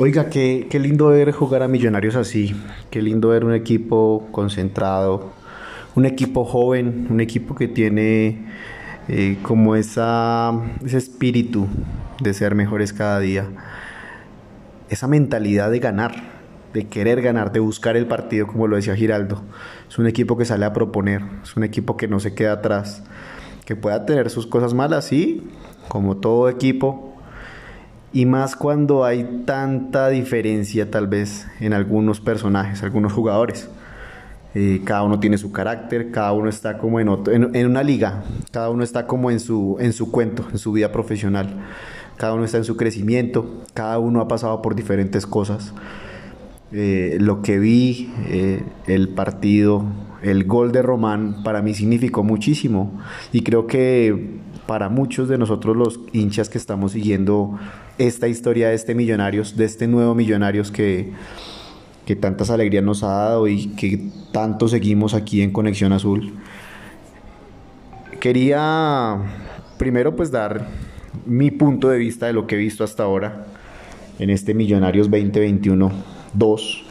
[0.00, 2.54] Oiga, qué, qué lindo ver jugar a Millonarios así,
[2.88, 5.32] qué lindo ver un equipo concentrado,
[5.96, 8.46] un equipo joven, un equipo que tiene
[9.08, 10.52] eh, como esa,
[10.84, 11.66] ese espíritu
[12.22, 13.48] de ser mejores cada día,
[14.88, 16.14] esa mentalidad de ganar,
[16.72, 19.42] de querer ganar, de buscar el partido, como lo decía Giraldo.
[19.88, 23.02] Es un equipo que sale a proponer, es un equipo que no se queda atrás,
[23.64, 25.42] que pueda tener sus cosas malas, sí,
[25.88, 27.17] como todo equipo,
[28.12, 33.68] y más cuando hay tanta diferencia tal vez en algunos personajes, algunos jugadores.
[34.54, 37.08] Eh, cada uno tiene su carácter, cada uno está como en,
[37.54, 40.90] en, una liga, cada uno está como en su, en su cuento, en su vida
[40.90, 41.66] profesional,
[42.16, 45.74] cada uno está en su crecimiento, cada uno ha pasado por diferentes cosas.
[46.72, 49.84] Eh, lo que vi, eh, el partido,
[50.22, 53.00] el gol de Román, para mí significó muchísimo
[53.32, 57.58] y creo que para muchos de nosotros los hinchas que estamos siguiendo
[57.96, 61.10] esta historia de este Millonarios, de este nuevo Millonarios que,
[62.04, 66.34] que tantas alegrías nos ha dado y que tanto seguimos aquí en Conexión Azul.
[68.20, 69.16] Quería
[69.78, 70.68] primero pues dar
[71.24, 73.46] mi punto de vista de lo que he visto hasta ahora
[74.18, 76.82] en este Millonarios 2021-2.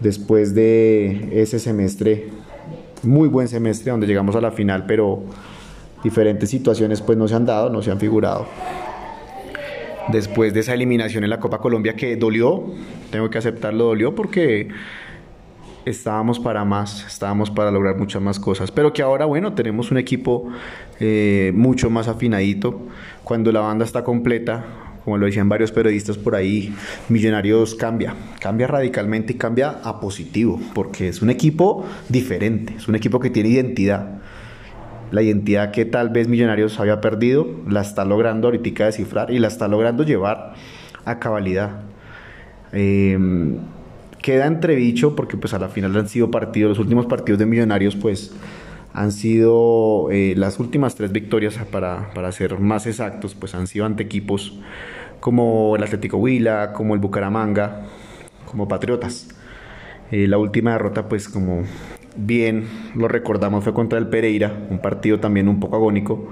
[0.00, 2.30] Después de ese semestre,
[3.04, 5.22] muy buen semestre donde llegamos a la final, pero
[6.04, 8.46] diferentes situaciones pues no se han dado, no se han figurado.
[10.12, 12.62] Después de esa eliminación en la Copa Colombia que dolió,
[13.10, 14.68] tengo que aceptarlo, dolió porque
[15.86, 19.98] estábamos para más, estábamos para lograr muchas más cosas, pero que ahora, bueno, tenemos un
[19.98, 20.50] equipo
[21.00, 22.82] eh, mucho más afinadito.
[23.22, 24.64] Cuando la banda está completa,
[25.04, 26.74] como lo decían varios periodistas por ahí,
[27.08, 32.94] Millonarios cambia, cambia radicalmente y cambia a positivo, porque es un equipo diferente, es un
[32.94, 34.20] equipo que tiene identidad
[35.14, 39.46] la identidad que tal vez Millonarios había perdido, la está logrando ahorita descifrar y la
[39.46, 40.54] está logrando llevar
[41.04, 41.82] a cabalidad.
[42.72, 43.58] Em,
[44.20, 47.94] queda entredicho porque pues a la final han sido partidos, los últimos partidos de Millonarios
[47.94, 48.34] pues
[48.92, 53.86] han sido eh, las últimas tres victorias para, para, ser más exactos pues han sido
[53.86, 54.58] ante equipos
[55.20, 57.86] como el Atlético Huila, como el Bucaramanga,
[58.46, 59.28] como Patriotas.
[60.10, 61.62] Eh, la última derrota pues como
[62.16, 66.30] bien lo recordamos fue contra el Pereira, un partido también un poco agónico,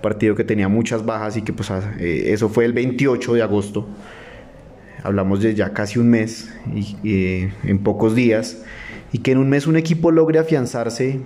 [0.00, 3.42] partido que tenía muchas bajas y que pues ah, eh, eso fue el 28 de
[3.42, 3.86] agosto.
[5.02, 8.62] Hablamos de ya casi un mes y, eh, en pocos días
[9.12, 11.20] y que en un mes un equipo logre afianzarse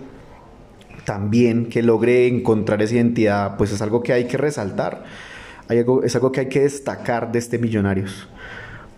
[1.05, 5.05] también, que logre encontrar esa identidad, pues es algo que hay que resaltar.
[5.69, 8.29] Hay algo, es algo que hay que destacar de este Millonarios,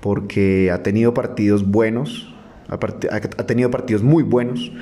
[0.00, 2.35] porque ha tenido partidos buenos,
[2.68, 4.72] ha, tenido partidos muy buenos,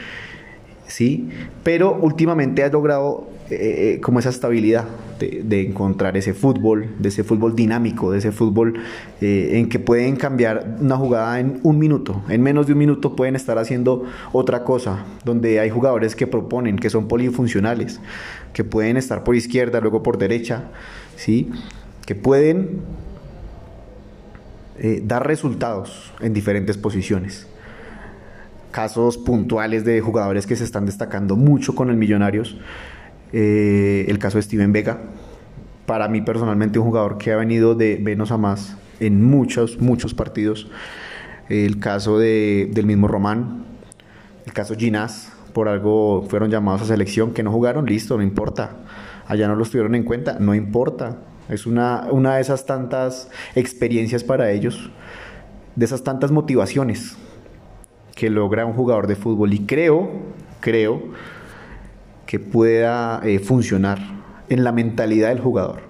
[0.87, 1.29] ¿sí?
[1.63, 4.87] Pero últimamente ha logrado eh, eh, como esa estabilidad
[5.19, 8.75] de, encontrar ese fútbol, de ese fútbol dinámico, de ese fútbol
[9.21, 13.17] eh, en que pueden cambiar una jugada en un minuto, en menos de un minuto
[13.17, 18.01] pueden estar haciendo otra cosa, donde hay jugadores que proponen, que son polifuncionales,
[18.53, 20.65] que pueden estar por izquierda, luego por derecha,
[21.17, 21.51] ¿sí?
[22.07, 22.81] Que pueden
[25.05, 27.47] dar resultados en diferentes posiciones
[28.75, 32.57] casos puntuales de jugadores que se están destacando mucho con el Millonarios.
[33.33, 34.99] Eh, el caso de Steven Vega,
[35.87, 40.13] para mí personalmente un jugador que ha venido de menos a más en muchos, muchos
[40.13, 40.69] partidos.
[41.49, 43.65] El caso de, del mismo Román,
[44.45, 48.79] el caso Ginás, por algo fueron llamados a selección, que no jugaron, listo, no importa.
[49.29, 51.19] Allá no los tuvieron en cuenta, no importa.
[51.49, 54.91] Es una, una de esas tantas experiencias para ellos,
[55.77, 57.17] de esas tantas motivaciones
[58.15, 60.11] que logra un jugador de fútbol y creo,
[60.61, 61.03] creo
[62.27, 63.99] que pueda eh, funcionar
[64.49, 65.81] en la mentalidad del jugador,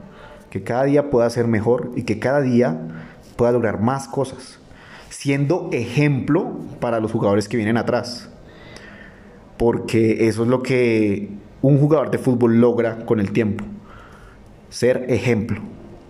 [0.51, 2.81] que cada día pueda ser mejor y que cada día
[3.37, 4.59] pueda lograr más cosas,
[5.11, 8.31] siendo ejemplo para los jugadores que vienen atrás,
[9.57, 11.31] porque eso es lo que
[11.63, 13.65] un jugador de fútbol logra con el tiempo,
[14.71, 15.61] ser ejemplo,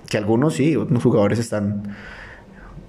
[0.09, 1.95] que algunos sí, otros jugadores están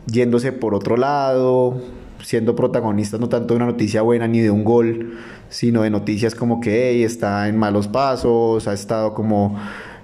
[0.08, 1.82] yéndose por otro lado,
[2.22, 5.18] siendo protagonistas no tanto de una noticia buena ni de un gol,
[5.50, 9.58] sino de noticias como que está en malos pasos, ha estado como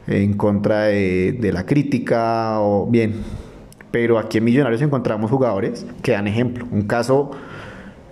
[0.07, 3.15] en contra de, la crítica, o bien.
[3.92, 6.65] Pero aquí en Millonarios encontramos jugadores que dan ejemplo.
[6.71, 7.31] Un caso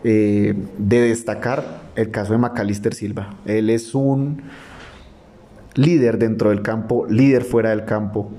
[0.03, 3.35] eh, de destacar, el caso de Macalister Silva.
[3.45, 4.42] Él es un
[5.75, 8.30] líder dentro del campo, líder fuera del campo,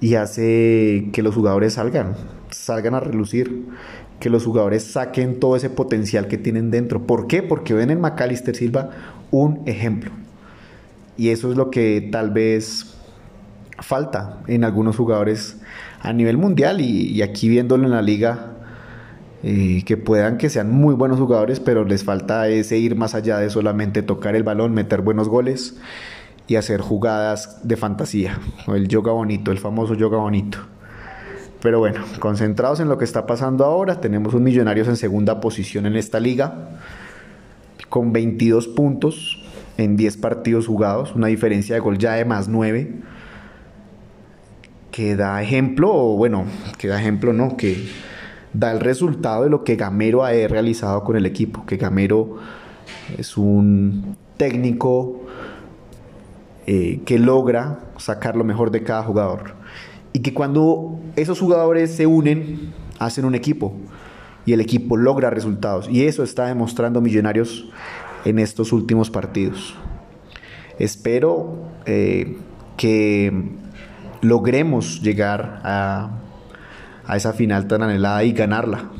[0.00, 2.14] y hace que los jugadores salgan,
[2.50, 3.66] salgan a relucir
[4.18, 7.06] que los jugadores saquen todo ese potencial que tienen dentro.
[7.06, 7.42] ¿Por qué?
[7.42, 8.90] Porque ven en Macalister Silva
[9.30, 10.12] un ejemplo.
[11.16, 12.94] Y eso es lo que tal vez
[13.78, 15.58] falta en algunos jugadores
[16.00, 18.52] a nivel mundial y, aquí viéndolo en la liga,
[19.42, 23.38] eh, que puedan que sean muy buenos jugadores, pero les falta ese ir más allá
[23.38, 25.76] de solamente tocar el balón, meter buenos goles
[26.50, 30.58] y hacer jugadas de fantasía, el yoga bonito, el famoso yoga bonito.
[31.62, 35.86] Pero bueno, concentrados en lo que está pasando ahora, tenemos un Millonarios en segunda posición
[35.86, 36.70] en esta liga,
[37.88, 39.44] con 22 puntos
[39.78, 42.96] en 10 partidos jugados, una diferencia de gol ya de más 9,
[44.90, 46.46] que da ejemplo, o bueno,
[46.78, 47.88] que da ejemplo, no, que
[48.54, 52.38] da el resultado de lo que Gamero ha realizado con el equipo, que Gamero
[53.16, 55.20] es un técnico
[56.72, 59.54] eh, que logra sacar lo mejor de cada jugador
[60.12, 63.74] y que cuando esos jugadores se unen, hacen un equipo
[64.46, 65.88] y el equipo logra resultados.
[65.90, 67.68] Y eso está demostrando Millonarios
[68.24, 69.74] en estos últimos partidos.
[70.78, 72.38] Espero eh,
[72.76, 73.32] que
[74.20, 76.20] logremos llegar a,
[77.04, 78.90] a esa final tan anhelada y ganarla.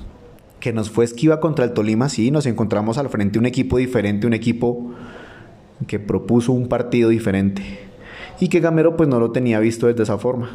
[0.59, 4.27] Que nos fue esquiva contra el Tolima, sí, nos encontramos al frente un equipo diferente,
[4.27, 4.93] un equipo
[5.87, 7.63] que propuso un partido diferente.
[8.41, 10.51] Y que Gamero pues no lo tenía visto desde esa forma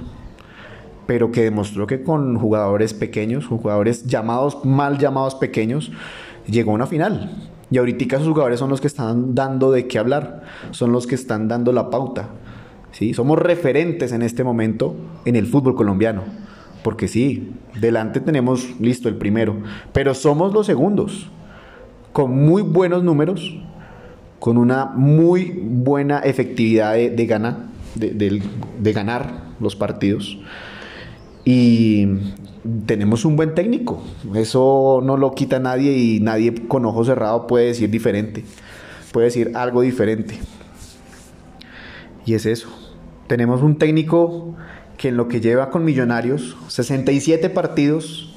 [1.06, 5.92] pero que demostró que con jugadores pequeños, jugadores llamados, mal llamados pequeños,
[6.48, 7.32] llegó a una final.
[7.72, 11.16] Y ahorita esos jugadores son los que están dando de qué hablar, son los que
[11.16, 12.30] están dando la pauta.
[12.92, 13.14] ¿sí?
[13.14, 14.96] Somos referentes en este momento
[15.26, 16.24] en el fútbol colombiano.
[16.84, 19.58] Porque sí, delante tenemos listo el primero,
[19.92, 21.32] pero somos los segundos,
[22.14, 23.58] con muy buenos números,
[24.46, 27.10] con una muy buena efectividad de,
[27.96, 30.38] de, ganar los partidos
[31.44, 32.08] y
[32.86, 34.04] tenemos un buen técnico.
[34.36, 38.46] Eso no lo quita nadie y nadie con ojo cerrado puede decir diferente.
[39.12, 40.38] Puede decir algo diferente.
[42.24, 42.70] Y es eso.
[43.26, 44.54] Tenemos un técnico
[45.00, 48.32] que en lo que lleva con Millonarios, 67 partidos,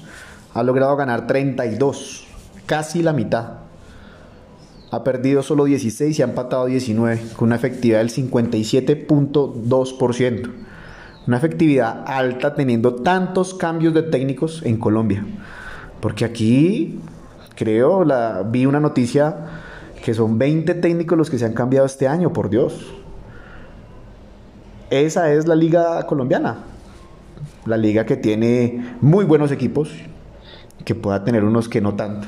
[0.55, 2.27] ha logrado ganar 32,
[2.65, 3.68] casi la mitad.
[4.91, 10.51] Ha perdido solo 16 y ha empatado 19, con una efectividad del 57.2%
[11.29, 15.27] una efectividad alta teniendo tantos cambios de técnicos en Colombia.
[16.01, 17.01] Porque aquí,
[17.55, 19.37] creo, la, vi una noticia
[20.03, 22.95] que son 20 técnicos los que se han cambiado este año, por Dios.
[24.89, 26.61] Esa es la liga colombiana.
[27.67, 29.91] La liga que tiene muy buenos equipos,
[30.87, 32.27] que pueda tener unos que no tanto.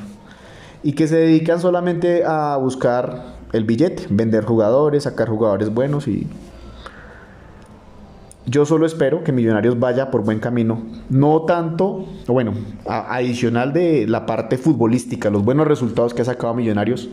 [0.82, 6.26] Y que se dedican solamente a buscar el billete, vender jugadores, sacar jugadores buenos y
[8.46, 10.82] yo solo espero que Millonarios vaya por buen camino.
[11.08, 12.54] No tanto, bueno,
[12.84, 17.10] adicional de la parte futbolística, los buenos resultados que ha sacado Millonarios,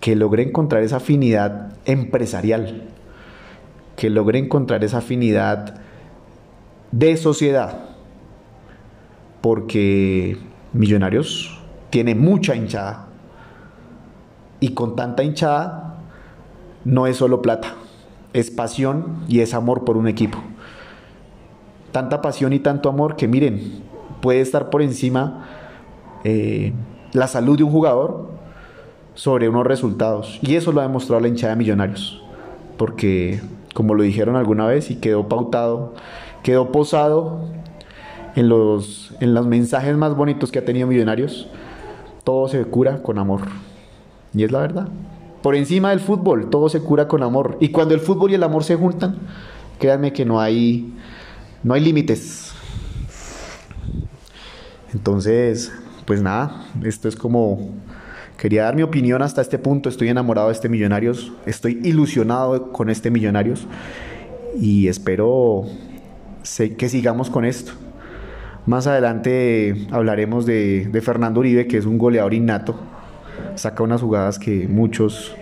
[0.00, 2.84] que logre encontrar esa afinidad empresarial,
[3.96, 5.74] que logre encontrar esa afinidad
[6.90, 7.90] de sociedad.
[9.42, 10.38] Porque
[10.72, 11.55] Millonarios
[11.96, 13.06] tiene mucha hinchada.
[14.60, 15.94] Y con tanta hinchada
[16.84, 17.74] no es solo plata
[18.36, 20.36] es pasión y es amor por un equipo.
[21.90, 23.82] Tanta pasión y tanto amor que miren,
[24.20, 25.46] puede estar por encima
[26.22, 26.74] eh,
[27.14, 28.28] la salud de un jugador
[29.14, 30.38] sobre unos resultados.
[30.42, 32.22] Y eso lo ha demostrado la hinchada de Millonarios.
[32.76, 33.40] Porque,
[33.72, 35.94] como lo dijeron alguna vez y quedó pautado,
[36.42, 37.40] quedó posado
[38.34, 41.48] en los, en los mensajes más bonitos que ha tenido Millonarios,
[42.26, 43.42] todo se cura con amor.
[44.34, 44.88] Y es la verdad.
[45.42, 47.56] Por encima del fútbol, todo se cura con amor.
[47.60, 49.16] Y cuando el fútbol y el amor se juntan,
[49.78, 50.92] créanme que no hay,
[51.62, 52.52] no hay límites.
[54.92, 55.70] Entonces,
[56.04, 57.70] pues nada, esto es como...
[58.36, 59.88] Quería dar mi opinión hasta este punto.
[59.88, 61.32] Estoy enamorado de este Millonarios.
[61.46, 63.68] Estoy ilusionado con este Millonarios.
[64.60, 65.66] Y espero
[66.76, 67.72] que sigamos con esto.
[68.66, 72.76] Más adelante hablaremos de, Fernando Uribe, que es un goleador innato
[73.54, 75.34] saca unas jugadas que muchos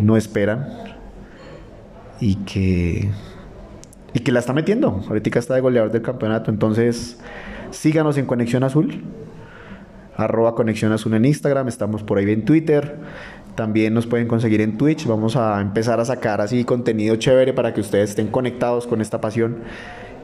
[0.00, 0.68] no esperan
[2.20, 3.10] y que,
[4.12, 5.02] y que la está metiendo.
[5.08, 6.50] Ahorita está de goleador del campeonato.
[6.50, 7.18] Entonces,
[7.70, 9.02] síganos en Conexión Azul.
[10.16, 11.68] Arroba Conexión Azul en Instagram.
[11.68, 12.96] Estamos por ahí en Twitter.
[13.54, 15.06] También nos pueden conseguir en Twitch.
[15.06, 19.20] Vamos a empezar a sacar así contenido chévere para que ustedes estén conectados con esta
[19.20, 19.58] pasión.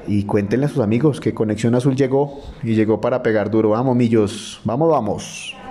[0.07, 3.71] Y cuéntenle a sus amigos que Conexión Azul llegó y llegó para pegar duro.
[3.71, 4.61] Vamos, millos.
[4.65, 5.64] Vamos, vamos.